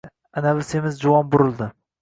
Anavi 0.41 0.65
semiz 0.69 0.97
juvon 1.05 1.31
burildi. 1.37 1.73